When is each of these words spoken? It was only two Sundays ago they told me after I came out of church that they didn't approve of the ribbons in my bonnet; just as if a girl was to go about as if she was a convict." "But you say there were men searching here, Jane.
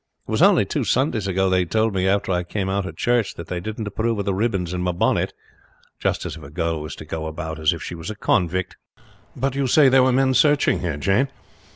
It 0.27 0.31
was 0.31 0.41
only 0.41 0.65
two 0.65 0.83
Sundays 0.83 1.27
ago 1.27 1.47
they 1.47 1.63
told 1.63 1.93
me 1.93 2.07
after 2.07 2.31
I 2.31 2.41
came 2.41 2.69
out 2.69 2.87
of 2.87 2.97
church 2.97 3.35
that 3.35 3.45
they 3.49 3.59
didn't 3.59 3.85
approve 3.87 4.17
of 4.17 4.25
the 4.25 4.33
ribbons 4.33 4.73
in 4.73 4.81
my 4.81 4.91
bonnet; 4.93 5.31
just 5.99 6.25
as 6.25 6.35
if 6.35 6.41
a 6.41 6.49
girl 6.49 6.81
was 6.81 6.95
to 6.95 7.05
go 7.05 7.27
about 7.27 7.59
as 7.59 7.71
if 7.71 7.83
she 7.83 7.93
was 7.93 8.09
a 8.09 8.15
convict." 8.15 8.77
"But 9.35 9.53
you 9.53 9.67
say 9.67 9.89
there 9.89 10.01
were 10.01 10.11
men 10.11 10.33
searching 10.33 10.79
here, 10.79 10.97
Jane. 10.97 11.27